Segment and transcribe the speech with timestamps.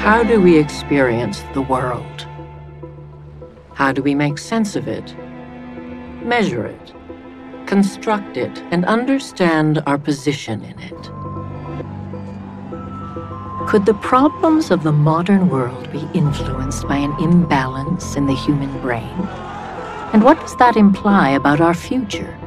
[0.00, 2.26] How do we experience the world?
[3.74, 5.14] How do we make sense of it,
[6.24, 6.94] measure it,
[7.66, 11.02] construct it, and understand our position in it?
[13.68, 18.72] Could the problems of the modern world be influenced by an imbalance in the human
[18.80, 19.28] brain?
[20.14, 22.38] And what does that imply about our future?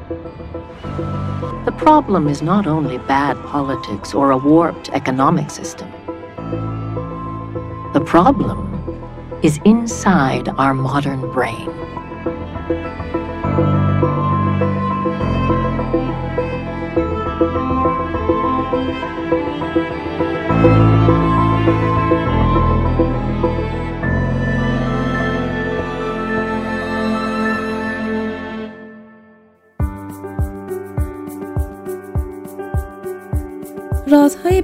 [1.65, 5.92] The problem is not only bad politics or a warped economic system.
[8.03, 11.70] The problem is inside our modern brain.
[20.63, 21.32] Thank you.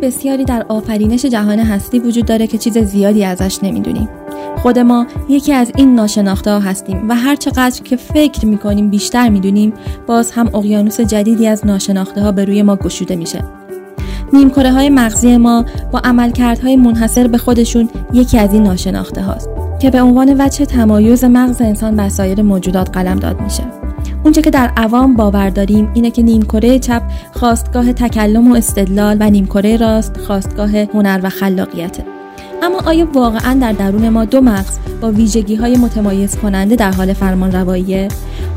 [0.02, 4.09] بسیاری در آفرینش جهان هستی وجود داره که چیز زیادی ازش نمی‌دونیم.
[4.61, 9.30] خود ما یکی از این ناشناخته ها هستیم و هر چقدر که فکر می‌کنیم بیشتر
[9.30, 9.73] می‌دونیم
[10.08, 13.44] باز هم اقیانوس جدیدی از ناشناخته ها به روی ما گشوده میشه.
[14.33, 19.89] نیمکره های مغزی ما با عملکردهای منحصر به خودشون یکی از این ناشناخته هاست که
[19.89, 23.79] به عنوان وجه تمایز مغز انسان بر سایر موجودات قلم داد میشه.
[24.23, 27.02] اونچه که در عوام باور داریم اینه که نیمکره چپ
[27.33, 32.03] خواستگاه تکلم و استدلال و نیمکره راست خواستگاه هنر و خلاقیته
[32.64, 37.14] اما آیا واقعا در درون ما دو مغز با ویژگی های متمایز کننده در حال
[37.14, 38.08] فرمان رواییه؟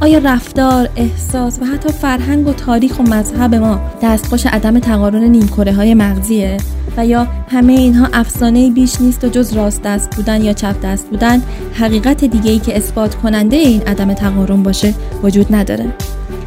[0.02, 5.72] آیا رفتار، احساس و حتی فرهنگ و تاریخ و مذهب ما دستخوش عدم تقارن نیمکره
[5.72, 6.56] های مغزیه؟
[6.96, 11.06] و یا همه اینها افسانه بیش نیست و جز راست دست بودن یا چپ دست
[11.06, 11.42] بودن
[11.74, 15.86] حقیقت دیگه که اثبات کننده این عدم تقارن باشه وجود نداره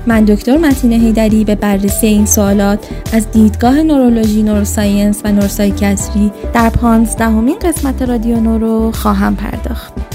[0.06, 6.69] من دکتر متین هیدری به بررسی این سوالات از دیدگاه نورولوژی، نوروساینس و نورسایکستری در
[6.69, 10.15] پانزدهمین قسمت رادیو نورو خواهم پرداخت.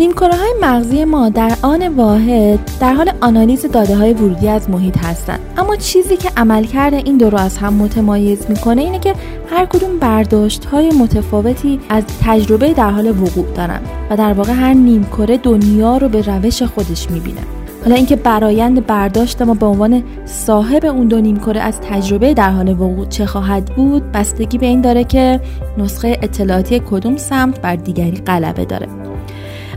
[0.00, 4.98] نیمکره های مغزی ما در آن واحد در حال آنالیز داده های ورودی از محیط
[4.98, 5.40] هستند.
[5.56, 9.14] اما چیزی که عملکرد این دو رو از هم متمایز می‌کنه اینه که
[9.50, 13.80] هر کدوم برداشت های متفاوتی از تجربه در حال وقوع دارن
[14.10, 17.40] و در واقع هر نیمکره دنیا رو به روش خودش می‌بینه.
[17.84, 22.68] حالا اینکه برایند برداشت ما به عنوان صاحب اون دو نیمکره از تجربه در حال
[22.68, 25.40] وقوع چه خواهد بود بستگی به این داره که
[25.78, 29.09] نسخه اطلاعاتی کدوم سمت بر دیگری غلبه داره.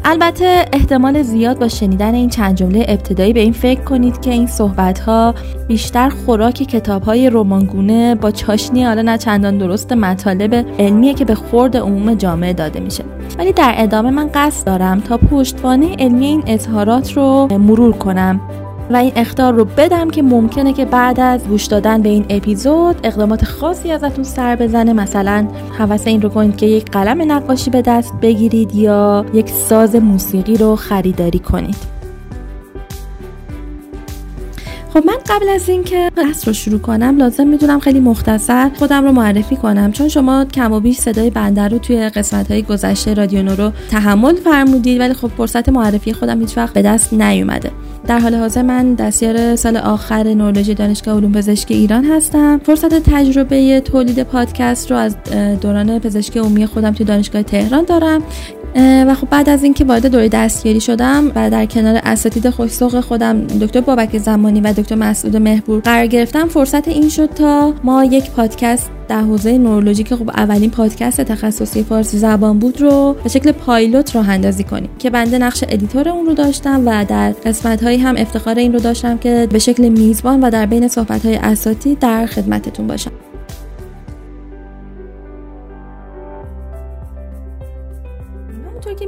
[0.06, 4.48] البته احتمال زیاد با شنیدن این چند جمله ابتدایی به این فکر کنید که این
[4.48, 5.36] صحبت ها
[5.68, 11.36] بیشتر خوراک کتاب های رومانگونه با چاشنی حالا نه چندان درست مطالب علمیه که به
[11.36, 13.04] خورد عموم جامعه داده میشه.
[13.38, 18.42] ولی در ادامه من قصد دارم تا پشتوانه علمی این اظهارات رو مرور کنم.
[18.90, 22.96] و این اختار رو بدم که ممکنه که بعد از گوش دادن به این اپیزود
[23.04, 24.94] اقدامات خاصی ازتون سر بزنه.
[24.94, 29.96] مثلا حوث این رو کنید که یک قلم نقاشی به دست بگیرید یا یک ساز
[29.96, 31.94] موسیقی رو خریداری کنید.
[34.94, 39.12] خب من قبل از اینکه بحث رو شروع کنم لازم می‌دونم خیلی مختصر خودم رو
[39.12, 39.92] معرفی کنم.
[39.92, 44.36] چون شما کم و بیش صدای بنده رو توی قسمت های گذشته رادیو رو تحمل
[44.36, 47.72] فرمودید ولی خب فرصت معرفی خودم هیچ وقت به دست نیومده.
[48.08, 52.62] در حال حاضر من دستیار سال آخر نورولوژی دانشگاه علوم پزشکی ایران هستم.
[52.66, 55.16] فرصت تجربه تولید پادکست رو از
[55.62, 58.24] دوران پزشکی عمومی خودم توی دانشگاه تهران دارم.
[58.76, 63.48] و خب بعد از اینکه وارد دوره دستیاری شدم و در کنار اساتید خوش‌ذوق خودم
[63.48, 68.32] دکتر بابک زمانی و دکتر مسعود مهرپور قرار گرفتم فرصت این شد تا ما یک
[68.32, 73.52] پادکست در حوزه نورولوژی که خب اولین پادکست تخصصی فارسی زبان بود رو به شکل
[73.52, 77.98] پایلوت راه اندازی کنیم که بنده نقش editor اون رو داشتم و در قسمت هایی
[77.98, 82.00] هم افتخار این رو داشتم که به شکل میزبان و در بین صحبت های اساتید
[82.00, 83.12] در خدمتتون باشم.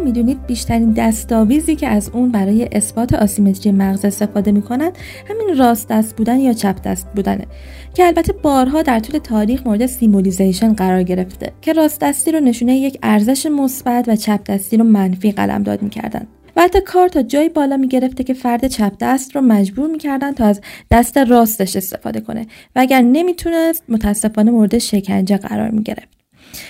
[0.05, 4.91] می‌دونید بیشترین دستاویزی که از اون برای اثبات آسیمتری مغز استفاده می‌کنن
[5.29, 7.45] همین راست دست بودن یا چپ دست بودنه
[7.93, 12.77] که البته بارها در طول تاریخ مورد سیمولیزیشن قرار گرفته که راست دستی رو نشونه
[12.77, 16.27] یک ارزش مثبت و چپ دستی رو منفی قلمداد می‌کردن.
[16.55, 20.45] و حتی کار تا جایی بالا می‌گرفته که فرد چپ دست رو مجبور می‌کردن تا
[20.45, 20.61] از
[20.91, 22.41] دست راستش استفاده کنه
[22.75, 26.24] و اگر نمی‌تونست متاسفانه مورد شکنجه قرار می‌گرفت.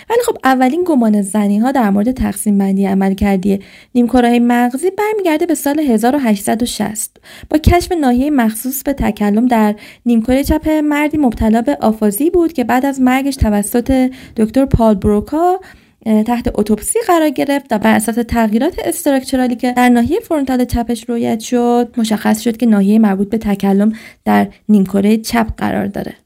[0.09, 3.59] ولی خب اولین گمان زنی ها در مورد تقسیم بندی عمل کردی
[3.95, 7.17] نیمکره مغزی برمیگرده به سال 1860
[7.49, 9.75] با کشف ناحیه مخصوص به تکلم در
[10.05, 15.59] نیمکره چپ مردی مبتلا به آفازی بود که بعد از مرگش توسط دکتر پال بروکا
[16.05, 21.39] تحت اتوپسی قرار گرفت و بر اساس تغییرات استراکچرالی که در ناحیه فرونتال چپش رویت
[21.39, 23.93] شد مشخص شد که ناحیه مربوط به تکلم
[24.25, 26.24] در نیمکره چپ قرار داره.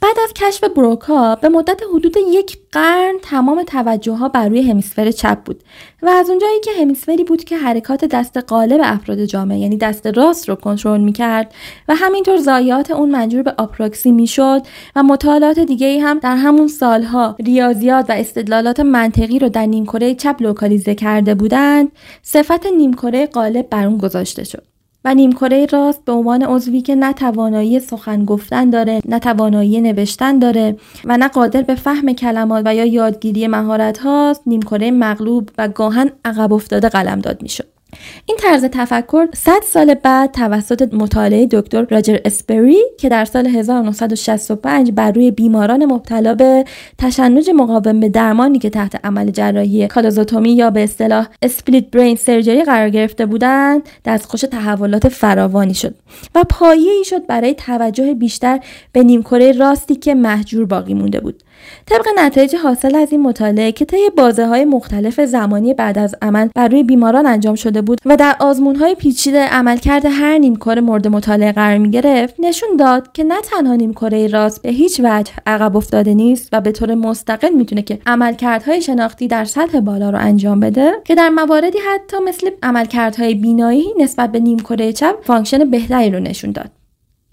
[0.00, 5.10] بعد از کشف بروکا به مدت حدود یک قرن تمام توجه ها بر روی همیسفر
[5.10, 5.62] چپ بود
[6.02, 10.48] و از اونجایی که همیسفری بود که حرکات دست قالب افراد جامعه یعنی دست راست
[10.48, 11.54] رو کنترل می‌کرد
[11.88, 14.62] و همینطور ضایعات اون منجور به آپراکسی می‌شد
[14.96, 20.36] و مطالعات دیگه هم در همون سالها ریاضیات و استدلالات منطقی رو در نیمکره چپ
[20.40, 21.92] لوکالیزه کرده بودند
[22.22, 24.77] صفت نیمکره قالب بر اون گذاشته شد.
[25.04, 30.38] و نیمکره راست به عنوان عضوی که نه توانایی سخن گفتن داره نه توانایی نوشتن
[30.38, 35.68] داره و نه قادر به فهم کلمات و یا یادگیری مهارت هاست نیمکره مغلوب و
[35.68, 37.77] گاهن عقب افتاده قلمداد می‌شد.
[38.26, 44.92] این طرز تفکر 100 سال بعد توسط مطالعه دکتر راجر اسپری که در سال 1965
[44.92, 46.64] بر روی بیماران مبتلا به
[46.98, 52.64] تشنج مقاوم به درمانی که تحت عمل جراحی کالوزوتومی یا به اصطلاح اسپلیت برین سرجری
[52.64, 55.94] قرار گرفته بودند دستخوش تحولات فراوانی شد
[56.34, 58.60] و پایه ای شد برای توجه بیشتر
[58.92, 61.42] به نیمکره راستی که مهجور باقی مونده بود.
[61.86, 66.48] طبق نتایج حاصل از این مطالعه که طی بازه های مختلف زمانی بعد از عمل
[66.54, 71.08] بر روی بیماران انجام شده بود و در آزمون های پیچیده عملکرد هر نیمکره مورد
[71.08, 75.76] مطالعه قرار می گرفت نشون داد که نه تنها نیمکره راست به هیچ وجه عقب
[75.76, 80.60] افتاده نیست و به طور مستقل می‌تونه که عملکردهای شناختی در سطح بالا رو انجام
[80.60, 86.20] بده که در مواردی حتی مثل عملکردهای بینایی نسبت به نیمکره چپ function بهتری رو
[86.20, 86.77] نشون داد.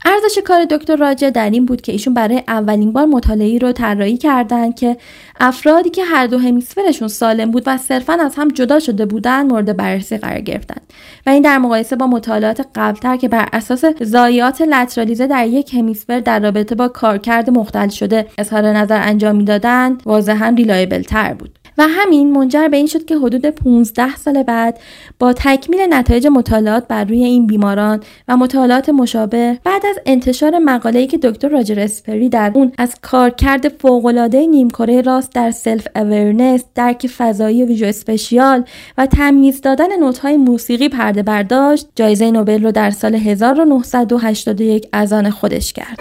[0.06, 4.18] ارزش کار دکتر راجر در این بود که ایشون برای اولین بار مطالعه رو طراحی
[4.18, 4.98] کردند که
[5.40, 9.78] افرادی که هر دو همیسفرشون سالم بود و صرفا از هم جدا شده بودن مورد
[9.78, 10.82] بررسی قرار گرفتن.
[11.26, 16.20] و این در مقایسه با مطالعات قبلتر که بر اساس زایات لترالیزه در یک همیسفر
[16.20, 21.60] در رابطه با کارکرد مختل شده اظهار نظر انجام می‌دادند واضحا ریلایبل تر بود.
[21.78, 24.80] و همین منجر به این شد که حدود 15 سال بعد
[25.20, 31.08] با تکمیل نتایج مطالعات بر روی این بیماران و مطالعات مشابه بعد از انتشار مقاله‌ای
[31.08, 37.08] که دکتر راجر اسپری در اون از کارکرد فوق‌العاده نیمکره راست در self awareness درک
[37.08, 38.64] فضایی visuospatial
[38.98, 45.30] و تمیز دادن نت‌های موسیقی پرده برداشت جایزه نوبل رو در سال 1981 از آن
[45.30, 46.00] خودش کرد.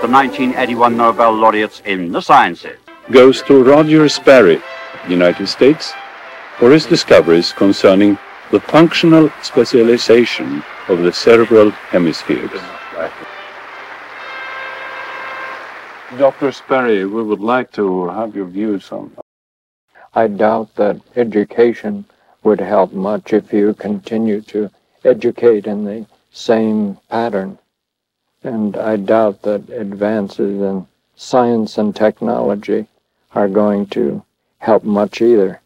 [0.00, 2.87] The 1981 Nobel laureates in the sciences.
[3.10, 4.60] Goes to Roger Sperry,
[5.08, 5.92] United States,
[6.58, 8.18] for his discoveries concerning
[8.50, 12.50] the functional specialization of the cerebral hemispheres.
[16.18, 16.52] Dr.
[16.52, 19.10] Sperry, we would like to have your views on
[20.14, 22.04] I doubt that education
[22.42, 24.70] would help much if you continue to
[25.04, 27.58] educate in the same pattern.
[28.42, 32.86] And I doubt that advances in science and technology
[33.34, 34.22] are going to
[34.58, 35.60] help much either.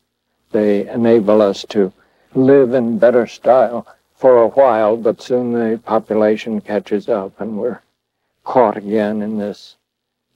[0.51, 1.93] They enable us to
[2.35, 7.81] live in better style for a while, but soon the population catches up and we're
[8.45, 9.77] caught again in this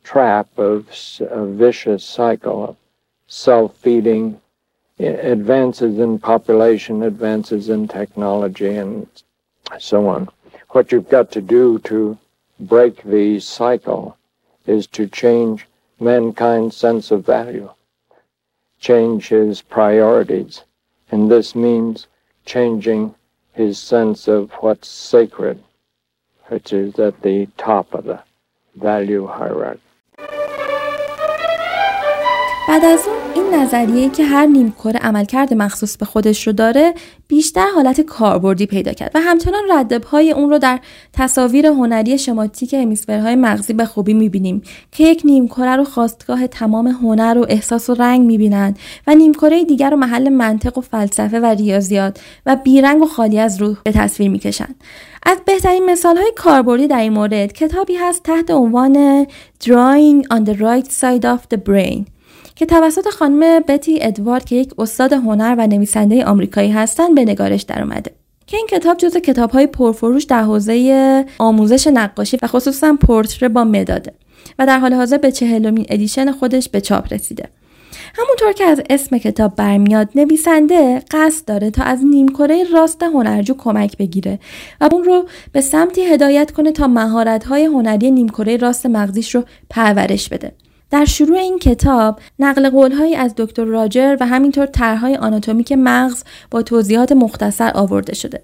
[0.05, 0.89] trap of
[1.21, 2.77] a vicious cycle of
[3.27, 4.41] self-feeding,
[4.99, 9.07] advances in population, advances in technology, and
[9.79, 10.29] so on.
[10.71, 12.19] What you've got to do to
[12.61, 14.17] break the cycle
[14.67, 15.67] is to change
[16.00, 17.70] mankind's sense of value,
[18.80, 20.64] change his priorities.
[21.12, 22.08] And this means
[22.46, 23.14] changing
[23.54, 25.62] his sense of what's sacred,
[26.48, 28.24] which is at the top of the
[28.76, 29.82] value hierarchy.
[32.68, 36.95] بعد از اون این نظریه که هر نیمکره عملکرد مخصوص به خودش رو داره
[37.29, 40.81] بیشتر حالت کاربردی پیدا کرد و همچنان ردبهای اون رو در
[41.13, 44.63] تصاویر هنری شماتیک همیسفرهای مغزی به خوبی می‌بینیم
[44.93, 49.91] که یک نیمکره رو خواستگاه تمام هنر و احساس و رنگ می‌بینند و نیمکره دیگر
[49.91, 54.31] رو محل منطق و فلسفه و ریاضیات و بیرنگ و خالی از روح به تصویر
[54.31, 54.75] می‌کشند.
[55.23, 59.27] از بهترین مثال های کاربردی در این مورد کتابی هست تحت عنوان
[59.65, 62.16] Drawing on the Right Side of the Brain.
[62.57, 67.63] که توسط خانم بتی ادوارد که یک استاد هنر و نویسنده آمریکایی هستند به نگارش
[67.63, 68.11] درآمده.
[68.47, 73.65] که این کتاب جز کتاب های پرفروش در حوزه آموزش نقاشی و خصوصا پورتره با
[73.65, 74.13] مداده
[74.59, 77.49] و در حال حاضر به چهلمین ادیشن خودش به چاپ رسیده.
[78.15, 83.97] همونطور که از اسم کتاب برمیاد نویسنده قصد داره تا از نیمکره راست هنرجو کمک
[83.97, 84.39] بگیره
[84.81, 90.29] و اون رو به سمتی هدایت کنه تا مهارت‌های هنری نیمکره راست مغزیش رو پرورش
[90.29, 90.53] بده.
[90.91, 96.63] در شروع این کتاب نقل قولهایی از دکتر راجر و همینطور طرحهای آناتومیک مغز با
[96.63, 98.43] توضیحات مختصر آورده شده.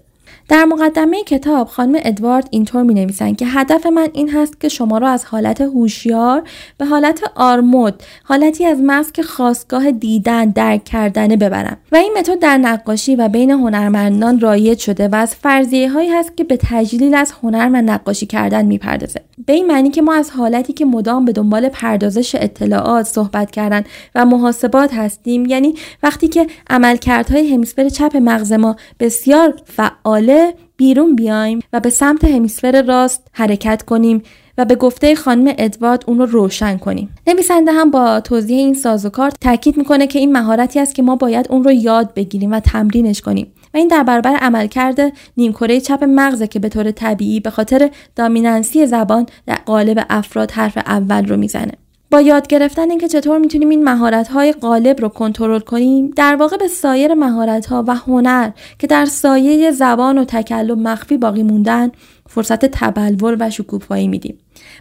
[0.49, 4.97] در مقدمه کتاب خانم ادوارد اینطور می نویسن که هدف من این هست که شما
[4.97, 6.43] را از حالت هوشیار
[6.77, 11.77] به حالت آرمود حالتی از مغز که خواستگاه دیدن درک کردنه ببرم.
[11.91, 16.37] و این متد در نقاشی و بین هنرمندان رایج شده و از فرضیه هایی هست
[16.37, 19.21] که به تجلیل از هنر و نقاشی کردن می‌پردازه.
[19.45, 23.83] به این معنی که ما از حالتی که مدام به دنبال پردازش اطلاعات صحبت کردن
[24.15, 30.32] و محاسبات هستیم یعنی وقتی که عملکردهای همیسفر چپ مغز ما بسیار فعاله
[30.77, 34.21] بیرون بیایم و به سمت همیسفر راست حرکت کنیم
[34.57, 37.15] و به گفته خانم ادوارد اون رو روشن کنیم.
[37.27, 41.47] نویسنده هم با توضیح این سازوکار تاکید می‌کنه که این مهارتی است که ما باید
[41.49, 44.99] اون رو یاد بگیریم و تمرینش کنیم و این در برابر عملکرد
[45.37, 50.77] نیمکره چپ مغزه که به طور طبیعی به خاطر دامیننسی زبان در قالب افراد حرف
[50.77, 51.71] اول رو می‌زنه.
[52.13, 56.57] با یاد گرفتن اینکه چطور می‌تونیم این مهارت های قالب رو کنترل کنیم در واقع
[56.57, 61.91] به سایر مهارت ها و هنر که در سایه زبان و تکلم مخفی باقی موندن
[62.29, 64.37] فرصت تبلور و شکوفایی میدیم.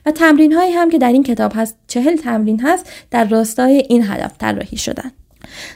[0.06, 4.04] و تمرین هایی هم که در این کتاب هست چهل تمرین هست در راستای این
[4.04, 5.10] هدف طراحی شدن.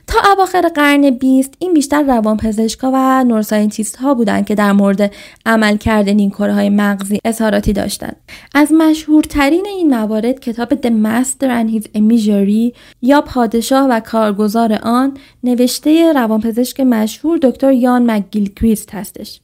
[0.07, 5.13] تا اواخر قرن بیست این بیشتر روانپزشکا و نورساینتیست ها بودند که در مورد
[5.47, 8.17] عملکرد نیمکره های مغزی اظهاراتی داشتند.
[8.55, 15.17] از مشهورترین این موارد کتاب The Master and His Imagery یا پادشاه و کارگزار آن
[15.45, 19.41] نوشته روانپزشک مشهور دکتر یان مکگیل کریست هستش.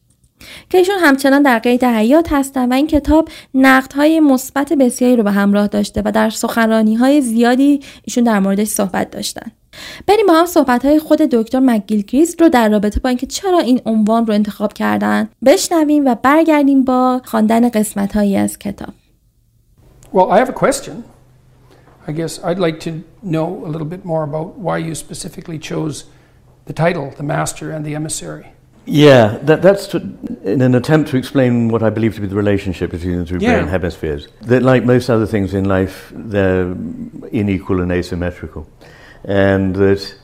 [0.70, 3.28] که ایشون همچنان در قید حیات هستن و این کتاب
[3.94, 8.66] های مثبت بسیاری رو به همراه داشته و در سخنرانی های زیادی ایشون در موردش
[8.66, 9.52] صحبت داشتن
[10.06, 13.58] بریم با هم صحبت های خود دکتر مکگیل کریست رو در رابطه با اینکه چرا
[13.58, 18.88] این عنوان رو انتخاب کردن بشنویم و برگردیم با خواندن قسمت هایی از کتاب
[20.12, 21.04] Well, I have a question.
[22.06, 22.90] I guess I'd like to
[23.22, 26.04] know a little bit more about why you specifically chose
[26.66, 28.46] the title, The Master and the Emissary.
[28.84, 29.98] Yeah, that, that's to,
[30.54, 33.38] in an attempt to explain what I believe to be the relationship between the two
[33.40, 33.54] Yeah.
[33.54, 34.22] brain hemispheres.
[34.50, 35.96] That, like most other things in life,
[36.34, 36.74] they're
[37.40, 38.66] unequal and asymmetrical,
[39.24, 40.14] and that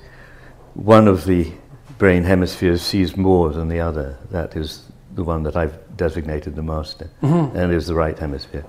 [0.75, 1.53] one of the
[1.99, 4.17] brain hemispheres sees more than the other.
[4.31, 8.65] That is the one that I've designated the master, and is the right hemisphere.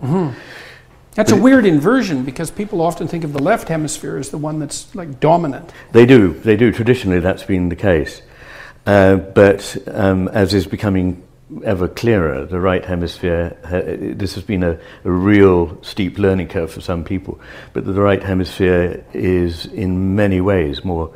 [1.15, 4.59] That's a weird inversion because people often think of the left hemisphere as the one
[4.59, 5.71] that's like dominant.
[5.91, 6.71] They do, they do.
[6.71, 8.21] Traditionally, that's been the case.
[8.85, 11.21] Uh, but um, as is becoming
[11.63, 13.57] ever clearer, the right hemisphere,
[14.15, 17.39] this has been a, a real steep learning curve for some people,
[17.73, 21.11] but the right hemisphere is in many ways more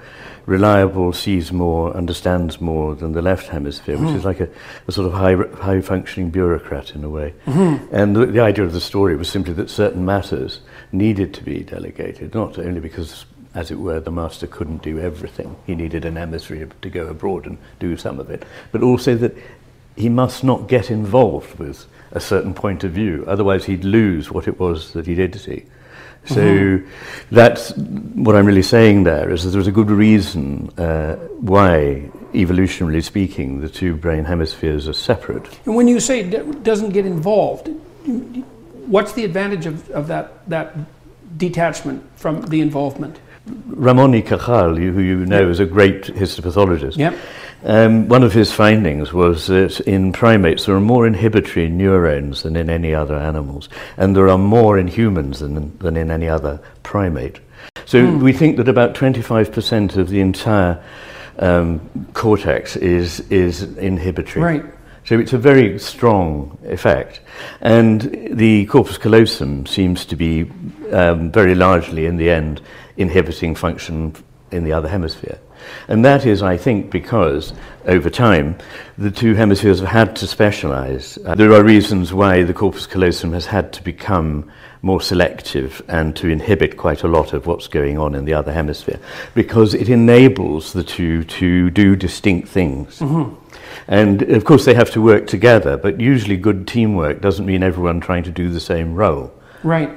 [0.45, 4.27] reliable, sees more, understands more than the left hemisphere, which is hmm.
[4.27, 4.49] like a,
[4.87, 7.33] a sort of high, high functioning bureaucrat in a way.
[7.45, 7.77] Hmm.
[7.91, 10.59] And the, the idea of the story was simply that certain matters
[10.91, 13.25] needed to be delegated, not only because
[13.55, 15.55] as it were, the master couldn't do everything.
[15.65, 18.43] He needed an emissary to go abroad and do some of it.
[18.71, 19.35] But also that
[19.95, 24.47] he must not get involved with a certain point of view, otherwise, he'd lose what
[24.47, 25.65] it was that he did see.
[26.25, 26.79] So
[27.31, 33.03] that's what I'm really saying there is that there's a good reason uh, why, evolutionarily
[33.03, 35.45] speaking, the two brain hemispheres are separate.
[35.65, 37.67] And when you say d- doesn't get involved,
[38.87, 40.75] what's the advantage of, of that, that
[41.37, 43.19] detachment from the involvement?
[43.67, 47.17] Ramon y Cajal, who you know is a great histopathologist, Yep.
[47.65, 52.55] Um, one of his findings was that in primates there are more inhibitory neurons than
[52.55, 56.59] in any other animals, and there are more in humans than, than in any other
[56.83, 57.39] primate.
[57.85, 60.83] So we think that about 25% of the entire
[61.39, 64.59] um, cortex is, is inhibitory.
[64.59, 64.65] Right.
[65.05, 67.19] So it's a very strong effect.
[67.61, 68.01] And
[68.37, 70.49] the corpus callosum seems to be
[70.91, 72.61] um, very largely, in the end,
[72.95, 74.15] inhibiting function
[74.51, 75.39] in the other hemisphere.
[75.87, 77.53] And that is, I think, because
[77.85, 78.57] over time
[78.97, 81.17] the two hemispheres have had to specialize.
[81.25, 84.51] Uh, there are reasons why the corpus callosum has had to become
[84.81, 88.51] more selective and to inhibit quite a lot of what's going on in the other
[88.51, 88.99] hemisphere,
[89.33, 93.01] because it enables the two to do distinct things.
[93.87, 98.01] And of course, they have to work together, but usually good teamwork doesn't mean everyone
[98.01, 99.33] trying to do the same role.
[99.63, 99.89] Right.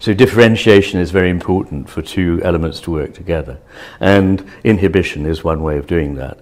[0.00, 3.58] So differentiation is very important for two elements to work together.
[4.00, 6.38] And inhibition is one way of doing that.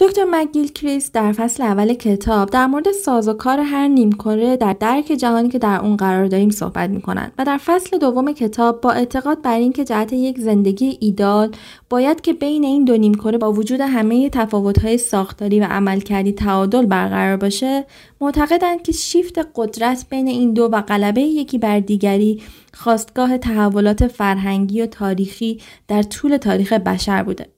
[0.00, 5.48] دکتر مکگیل کریس در فصل اول کتاب در مورد سازوکار هر نیمکره در درک جهانی
[5.48, 9.58] که در اون قرار داریم صحبت می‌کنند و در فصل دوم کتاب با اعتقاد بر
[9.58, 11.50] اینکه جهت یک زندگی ایدال
[11.90, 17.36] باید که بین این دو نیمکره با وجود همه تفاوت‌های ساختاری و عملکردی تعادل برقرار
[17.36, 17.86] باشه
[18.20, 22.42] معتقدند که شیفت قدرت بین این دو و غلبه یکی بر دیگری
[22.74, 27.57] خواستگاه تحولات فرهنگی و تاریخی در طول تاریخ بشر بوده.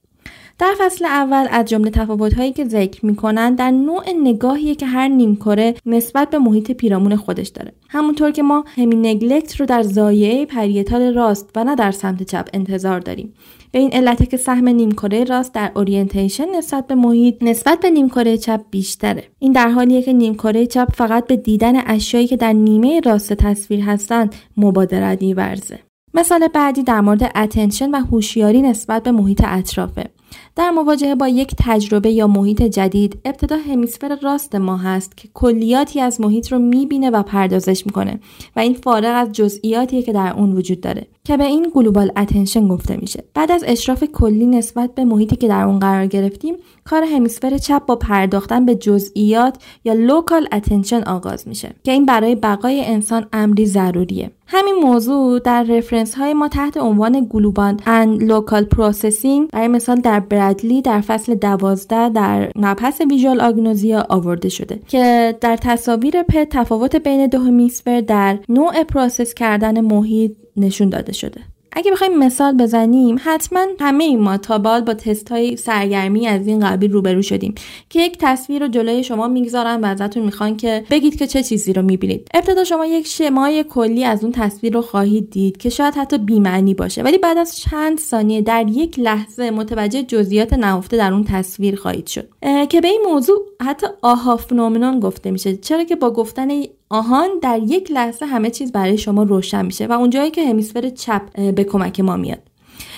[0.61, 5.75] در فصل اول از جمله تفاوت‌هایی که ذکر می‌کنند در نوع نگاهی که هر نیمکره
[5.87, 7.73] نسبت به محیط پیرامون خودش داره.
[7.89, 12.49] همونطور که ما همی نگلکت رو در زایه پریتال راست و نه در سمت چپ
[12.53, 13.35] انتظار داریم.
[13.73, 18.39] به این علته که سهم نیمکره راست در orientation نسبت به محیط نسبت به نیمکره
[18.39, 19.25] چپ بیشتره.
[19.39, 23.81] این در حالیه که نیمکره چپ فقط به دیدن اشیایی که در نیمه راست تصویر
[23.81, 25.79] هستند مبادرت میورزه.
[26.15, 30.11] مثال بعدی در مورد attention و هوشیاری نسبت به محیط اطرافه.
[30.57, 36.01] در مواجهه با یک تجربه یا محیط جدید ابتدا hemisphere راست ما هست که کلیاتی
[36.01, 38.21] از محیط رو می‌بینه و پردازش می‌کنه
[38.57, 42.69] و این فارغ از جزئیاتیه که در اون وجود داره که به این global attention
[42.69, 43.25] گفته میشه.
[43.35, 46.55] بعد از اشراف کلی نسبت به محیطی که در اون قرار گرفتیم
[46.85, 52.35] کار hemisphere چپ با پرداختن به جزئیات یا local attention آغاز میشه که این برای
[52.35, 54.31] بقای انسان امری ضروریه.
[54.47, 60.21] همین موضوع در reference های ما تحت عنوان global and local processing برای مثال در
[60.41, 66.97] Bradley در فصل دوازده در مبحث visual agnosia آورده شده که در تصاویر PET تفاوت
[66.97, 71.41] بین دو hemisphere در نوع process کردن محیط نشون داده شده.
[71.73, 76.47] اگه بخوایم مثال بزنیم حتما همه ما تا به حال با تست های سرگرمی از
[76.47, 77.55] این قبیل روبرو شدیم
[77.89, 81.73] که یک تصویر رو جلوی شما می‌گذارن و ازتون می‌خوان که بگید که چه چیزی
[81.73, 82.29] رو می‌بینید.
[82.35, 86.75] ابتدا شما یک شمای کلی از اون تصویر رو خواهید دید که شاید حتی بیمعنی
[86.75, 91.77] باشه ولی بعد از چند ثانیه در یک لحظه متوجه جزئیات نهفته در اون تصویر
[91.77, 92.29] خواهید شد.
[92.69, 95.57] که به این موضوع حتی آها فنومنون گفته میشه.
[95.57, 96.51] چرا که با گفتن
[96.93, 101.53] آهان در یک لحظه همه چیز برای شما روشن میشه و اونجایی که همیسفر چپ
[101.55, 102.39] به کمک ما میاد.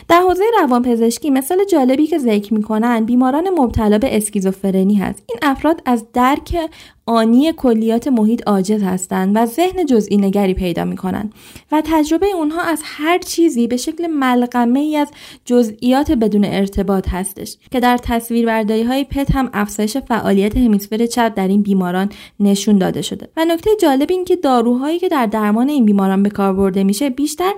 [0.08, 5.22] در حوزه روانپزشکی مثال جالبی که ذکر می‌کنن بیماران مبتلا به اسکیزوفرنی هست.
[5.28, 6.56] این افراد از درک
[7.06, 11.34] آنی کلیات محیط عاجز هستند و ذهن جزئی نگری پیدا می کنند
[11.72, 15.10] و تجربه اونها از هر چیزی به شکل ملغمه ای از
[15.44, 21.48] جزئیات بدون ارتباط هستش که در تصویربرداری های پت هم افزایش فعالیت همیسفر چپ در
[21.48, 22.08] این بیماران
[22.40, 23.28] نشون داده شده.
[23.36, 27.10] و نکته جالب این که داروهایی که در درمان این بیماران به کار برده میشه
[27.10, 27.52] بیشتر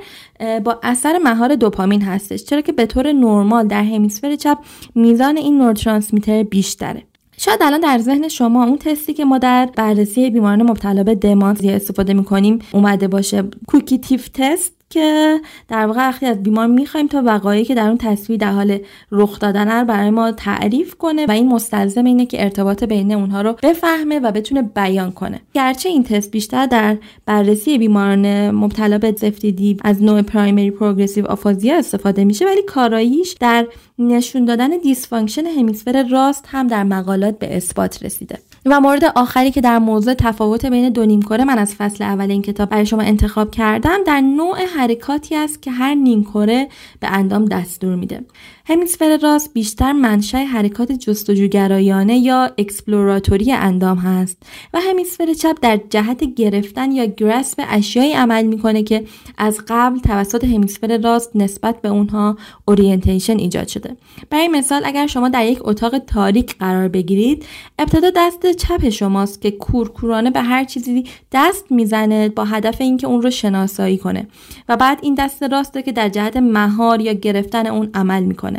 [0.64, 4.58] با اثر مهار دوپامین هستش چرا که به طور نرمال در همیسفر چپ
[4.94, 7.02] میزان این نورترانسمیتر بیشتره.
[7.36, 11.60] شاید الان در ذهن شما اون تستی که ما در بررسی بیماران مبتلا به دمانس
[11.64, 13.44] استفاده می‌کنیم اومده باشه.
[13.66, 18.38] کوکیتیف تست که در واقع وقتی از بیمار می‌خوایم تا وقایعی که در اون تصویر
[18.38, 18.78] در حال
[19.10, 23.42] رخ دادن رو برای ما تعریف کنه و این مستلزم اینه که ارتباط بین اونها
[23.42, 25.40] رو بفهمه و بتونه بیان کنه.
[25.54, 31.78] گرچه این تست بیشتر در بررسی بیماران مبتلا به FTD از نوع primary progressive aphasia
[31.78, 33.66] استفاده میشه ولی کاراییش در
[33.98, 38.38] نشون دادن dysfunction hemisphere راست هم در مقالات به اثبات رسیده.
[38.66, 42.42] و مورد آخری که در موضوع تفاوت بین دو نیمکره من از فصل اول این
[42.42, 46.68] کتاب برای شما انتخاب کردم در نوع حرکاتی است که هر نیمکره
[47.00, 48.24] به اندام دستور میده.
[48.66, 54.42] hemisphere راست بیشتر منشأ حرکات جستجوگرایانه یا exploratory اندام هست
[54.74, 59.04] و همیسفر چپ در جهت گرفتن یا گرسپ اشیایی عمل می‌کنه که
[59.38, 62.36] از قبل توسط همیسفر راست نسبت به اونها
[62.68, 63.96] اورینتیشن ایجاد شده.
[64.30, 67.44] برای مثال اگر شما در یک اتاق تاریک قرار بگیرید
[67.78, 73.22] ابتدا دست چپ شماست که کورکورانه به هر چیزی دست می‌زنه با هدف اینکه اون
[73.22, 74.26] رو شناسایی کنه
[74.68, 78.53] و بعد این دست راسته که در جهت مهار یا گرفتن اون عمل می‌کنه.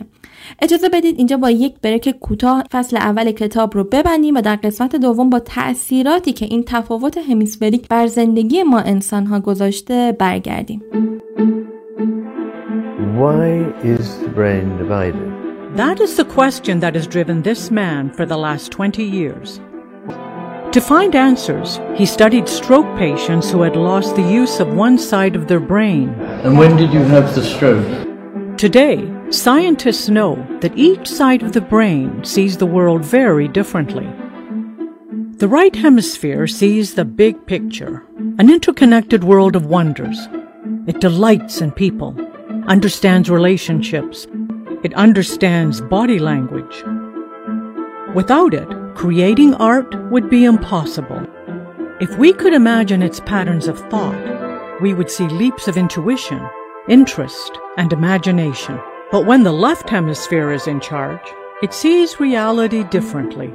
[0.61, 4.95] اجازه بدید اینجا با یک بریک کوتاه فصل اول کتاب رو ببندیم و در قسمت
[4.95, 10.81] دوم با تأثیراتی که این تفاوت همیسفریک بر زندگی ما انسان ها گذاشته برگردیم
[13.17, 15.27] Why is the brain divided?
[15.77, 19.61] That is the question that has driven this man for the last 20 years.
[20.75, 25.37] To find answers, he studied stroke patients who had lost the use of one side
[25.37, 26.09] of their brain.
[26.43, 27.87] And when did you have the stroke?
[28.57, 28.97] Today,
[29.29, 34.07] scientists know that each side of the brain sees the world very differently.
[35.37, 38.03] The right hemisphere sees the big picture,
[38.37, 40.27] an interconnected world of wonders.
[40.87, 42.15] It delights in people,
[42.67, 44.27] understands relationships,
[44.83, 46.83] it understands body language.
[48.13, 51.27] Without it, creating art would be impossible.
[51.99, 56.41] If we could imagine its patterns of thought, we would see leaps of intuition,
[56.87, 58.79] interest, and imagination.
[59.11, 61.21] But when the left hemisphere is in charge,
[61.61, 63.53] it sees reality differently.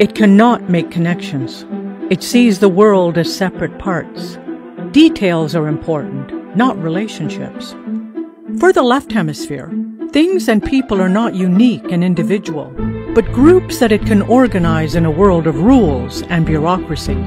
[0.00, 1.66] It cannot make connections.
[2.10, 4.38] It sees the world as separate parts.
[4.90, 7.74] Details are important, not relationships.
[8.58, 9.70] For the left hemisphere,
[10.12, 12.72] things and people are not unique and individual,
[13.14, 17.22] but groups that it can organize in a world of rules and bureaucracy.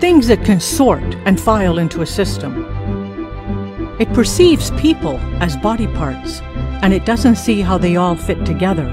[0.00, 2.73] Things it can sort and file into a system.
[4.00, 6.40] It perceives people as body parts
[6.82, 8.86] and it doesn't see how they all fit together.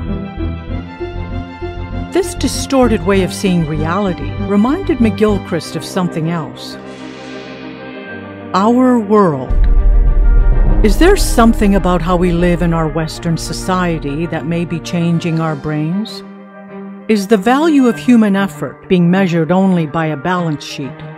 [2.11, 6.75] This distorted way of seeing reality reminded McGilchrist of something else.
[8.53, 9.51] Our world.
[10.85, 15.39] Is there something about how we live in our Western society that may be changing
[15.39, 16.21] our brains?
[17.09, 21.10] Is the value of human effort being measured only by a balance sheet?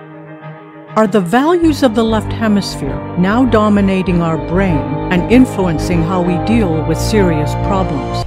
[0.95, 4.77] Are the values of the left hemisphere now dominating our brain
[5.11, 8.23] and influencing how we deal with serious problems?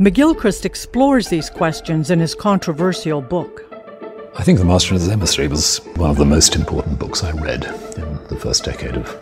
[0.00, 3.66] McGilchrist explores these questions in his controversial book.
[4.36, 7.32] I think The Master of the Hemisphere was one of the most important books I
[7.32, 7.66] read
[7.98, 9.14] in the first decade of,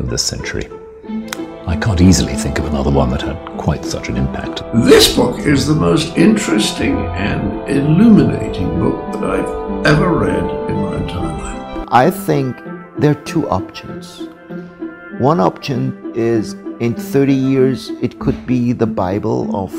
[0.00, 0.68] of this century.
[1.78, 4.64] I can't easily think of another one that had quite such an impact.
[4.74, 10.96] This book is the most interesting and illuminating book that I've ever read in my
[10.96, 11.88] entire life.
[11.92, 12.56] I think
[12.98, 14.28] there are two options.
[15.20, 19.70] One option is in 30 years, it could be the Bible of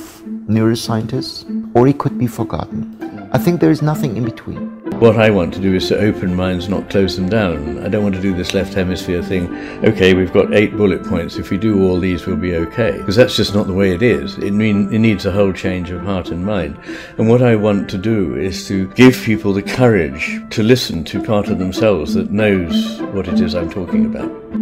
[0.47, 1.43] neuroscientists,
[1.75, 3.29] or it could be forgotten.
[3.33, 4.78] I think there is nothing in between.
[4.97, 7.83] What I want to do is to open minds, not close them down.
[7.85, 9.47] I don't want to do this left hemisphere thing.
[9.85, 11.37] Okay, we've got eight bullet points.
[11.37, 12.97] If we do all these, we'll be okay.
[12.97, 14.37] Because that's just not the way it is.
[14.39, 16.77] It, mean, it needs a whole change of heart and mind.
[17.17, 21.23] And what I want to do is to give people the courage to listen to
[21.23, 24.58] part of themselves that knows what it is I'm talking about.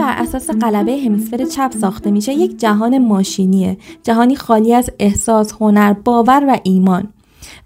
[0.00, 3.76] بر اساس قلبه همیسفر چپ ساخته میشه یک جهان ماشینیه.
[4.02, 7.08] جهانی خالی از احساس هنر باور و ایمان.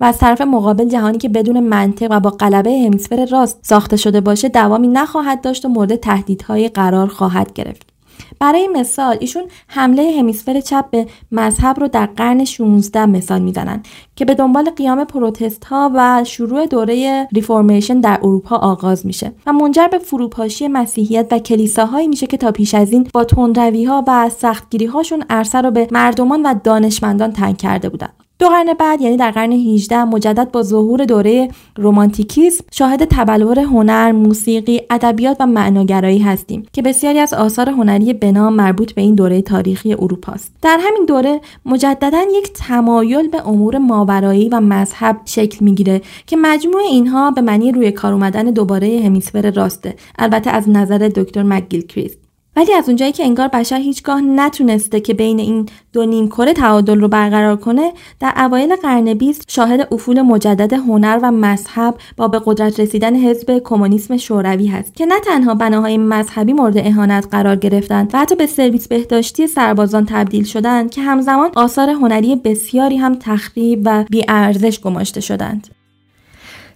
[0.00, 4.20] و از طرف مقابل جهانی که بدون منطق و با قلبه همیسفر راست ساخته شده
[4.20, 7.93] باشه دوامی نخواهد داشت و مورد تهدیدهای قرار خواهد گرفت.
[8.40, 13.82] برای مثال ایشون حمله همیسفر چپ به مذهب رو در قرن 16 مثال می‌زنن
[14.16, 19.52] که به دنبال قیام پروتست ها و شروع دوره ریفورمیشن در اروپا آغاز میشه و
[19.52, 24.04] منجر به فروپاشی مسیحیت و کلیساهایی میشه که تا پیش از این با تندروی ها
[24.06, 28.08] و سختگیری هاشون عرصه رو به مردمان و دانشمندان تنگ کرده بودن.
[28.38, 34.12] دو قرن بعد یعنی در قرن 18 مجدد با ظهور دوره رومانتیکیسم شاهد تبلور هنر،
[34.12, 39.42] موسیقی، ادبیات و معناگرایی هستیم که بسیاری از آثار هنری بنام مربوط به این دوره
[39.42, 40.52] تاریخی اروپا است.
[40.62, 46.82] در همین دوره مجددا یک تمایل به امور ماورایی و مذهب شکل می‌گیره که مجموع
[46.82, 52.23] اینها به معنی روی کار اومدن دوباره همیسفر راسته البته از نظر دکتر مکگیل کریست
[52.56, 57.00] ولی از اونجایی که انگار بشر هیچگاه نتونسته که بین این دو نیم کره تعادل
[57.00, 62.40] رو برقرار کنه در اوایل قرن بیست شاهد افول مجدد هنر و مذهب با به
[62.44, 68.10] قدرت رسیدن حزب کمونیسم شوروی هست که نه تنها بناهای مذهبی مورد اهانت قرار گرفتند
[68.14, 73.82] و حتی به سرویس بهداشتی سربازان تبدیل شدند که همزمان آثار هنری بسیاری هم تخریب
[73.84, 75.68] و بیارزش گماشته شدند.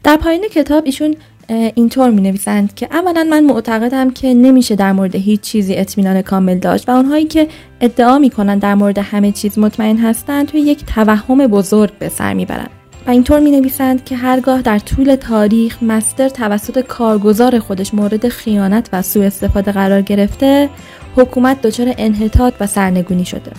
[0.04, 1.14] در پایین کتاب ایشون
[1.48, 6.58] اینطور می نویسند که اولا من معتقدم که نمیشه در مورد هیچ چیزی اطمینان کامل
[6.58, 7.48] داشت و اونهایی که
[7.80, 12.34] ادعا می کنند در مورد همه چیز مطمئن هستند توی یک توهم بزرگ به سر
[12.34, 12.70] می‌برند.
[13.06, 18.88] و اینطور می نویسند که هرگاه در طول تاریخ مستر توسط کارگزار خودش مورد خیانت
[18.92, 20.68] و سوء استفاده قرار گرفته
[21.16, 23.50] حکومت دچار انحطاط و سرنگونی شده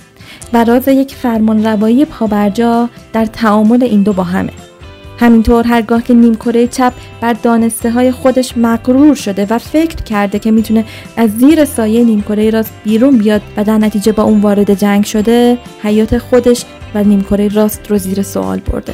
[0.53, 4.68] و راز یک فرمان روایی پابرجا در تعامل این دو با همه.
[5.19, 10.51] همینطور هرگاه که نیمکره چپ بر دانسته های خودش مقرور شده و فکر کرده که
[10.51, 10.85] می‌تونه
[11.17, 15.57] از زیر سایه نیمکره راست بیرون بیاد و در نتیجه با اون وارد جنگ شده
[15.83, 18.93] حیات خودش و نیمکره راست رو زیر سوال برده.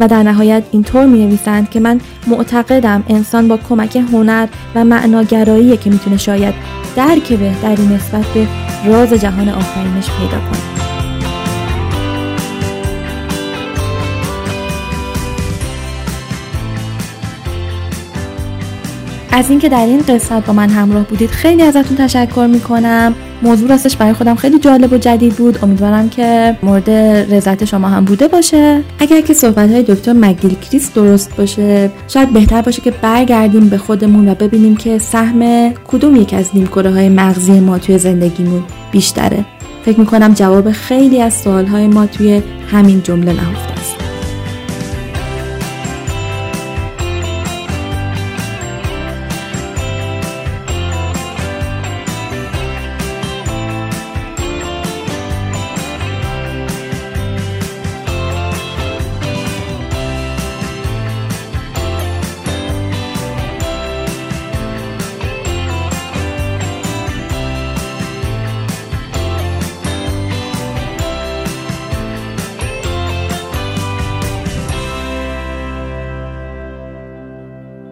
[0.00, 5.76] و در نهایت اینطور می نویسند که من معتقدم انسان با کمک هنر و معناگرایی
[5.76, 6.54] که می‌تونه شاید
[6.96, 8.46] درک بهتری نسبت به
[8.86, 10.69] راز جهان آفرینش پیدا کنه.
[19.32, 23.14] از اینکه در این قسمت با من همراه بودید خیلی ازتون تشکر می‌کنم.
[23.42, 25.58] موضوع راستش برای خودم خیلی جالب و جدید بود.
[25.62, 26.90] امیدوارم که مورد
[27.34, 28.82] رضایت شما هم بوده باشه.
[28.98, 33.78] اگر که صحبت های دکتر مگیل کریس درست باشه شاید بهتر باشه که برگردیم به
[33.78, 38.62] خودمون و ببینیم که سهم کدوم یک از نیمکره های مغزی ما توی زندگیمون
[38.92, 39.44] بیشتره.
[39.84, 44.09] فکر می‌کنم جواب خیلی از سوال های ما توی همین جمله نهفته